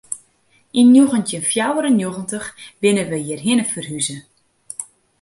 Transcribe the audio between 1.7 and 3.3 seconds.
en njoggentich binne we